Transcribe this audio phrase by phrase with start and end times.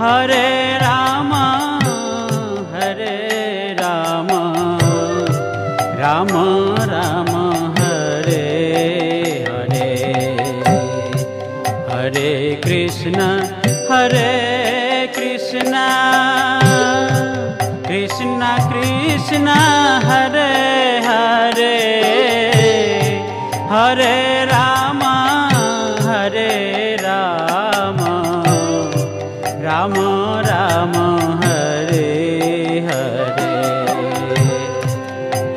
[0.00, 0.49] Hare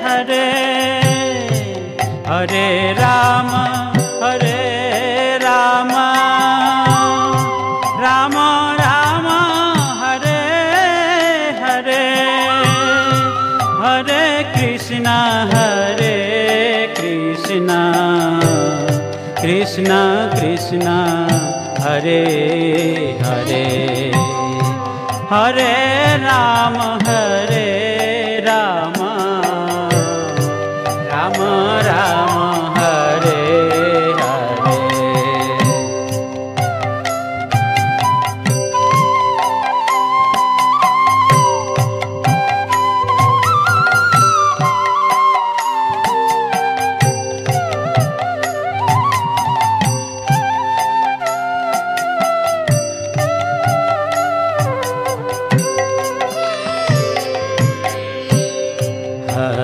[0.02, 0.50] Hare.
[2.28, 3.97] Hare Ram.
[20.68, 20.88] Krishna
[21.82, 22.20] Hare
[23.22, 23.62] Hare.
[25.30, 25.72] Hare
[26.24, 26.76] Ram
[27.08, 27.57] Hare.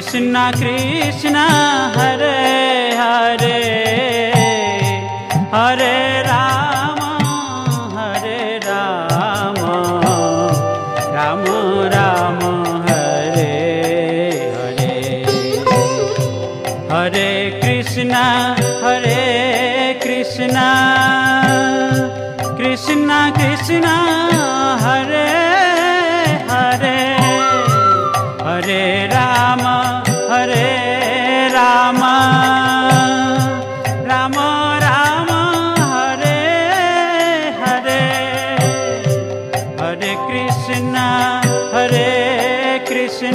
[0.00, 1.36] Krishna Krishna
[1.96, 2.36] Hare
[3.00, 3.79] Hare.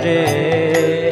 [0.00, 1.11] Krishna,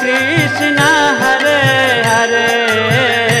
[0.00, 0.78] Krishna
[1.20, 1.60] Hare
[2.06, 3.35] Hare.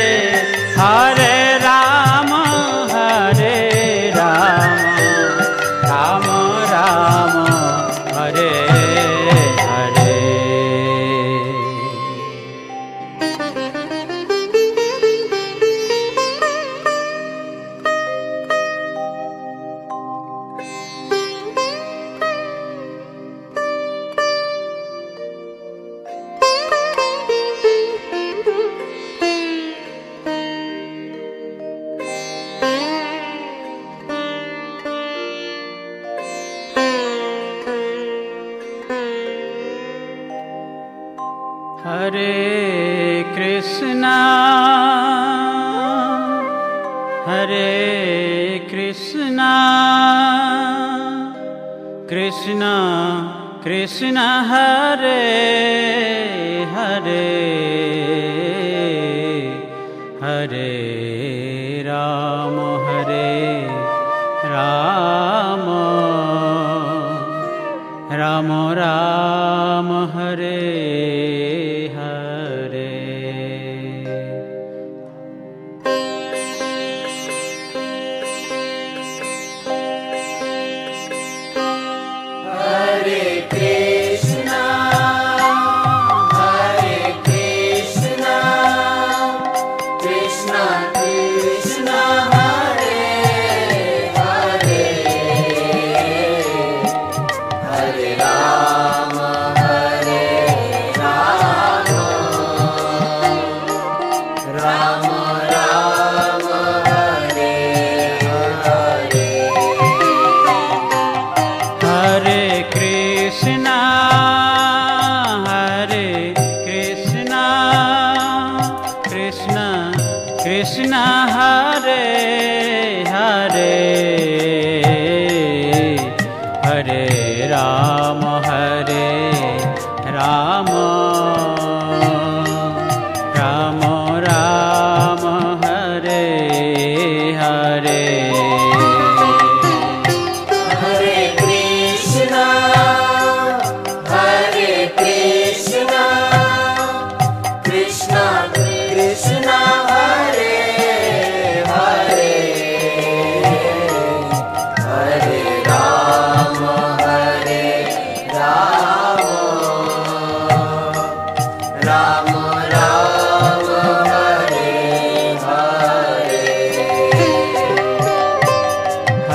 [53.86, 55.10] Krishna Hare
[56.72, 57.26] Hare
[60.22, 60.72] Hare
[61.86, 63.28] Ram Hare
[64.54, 65.62] Ram
[68.22, 68.50] Ram
[68.80, 71.15] Ram Hare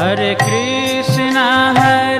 [0.02, 1.38] Hare Krishna
[1.78, 2.11] Hare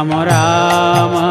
[0.00, 1.29] Rama Rama,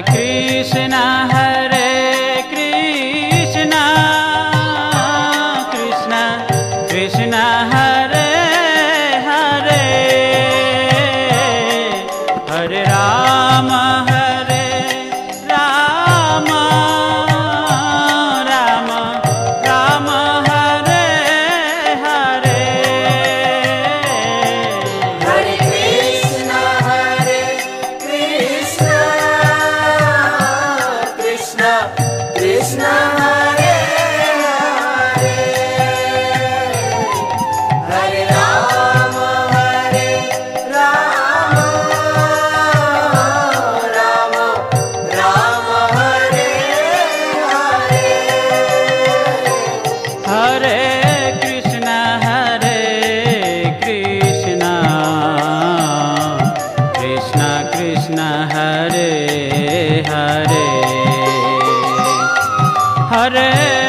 [0.00, 1.71] Krishna स्नाहर
[32.62, 33.21] Krishna,
[63.12, 63.81] Hare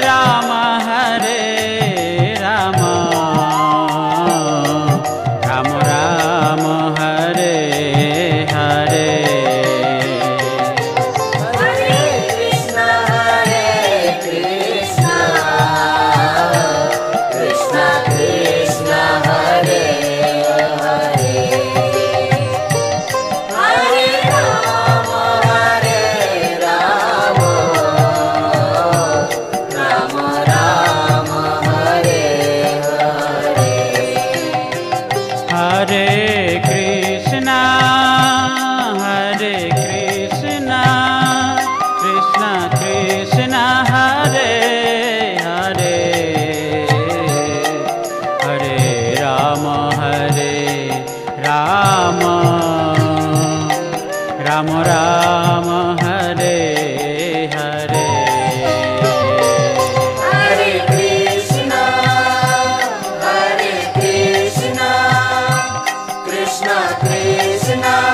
[67.06, 68.13] Krishna.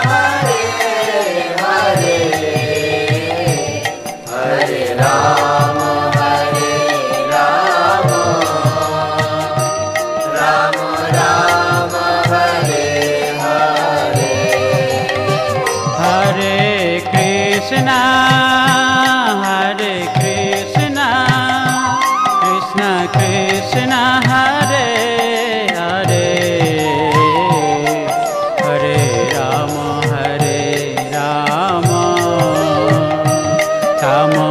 [34.10, 34.49] 담아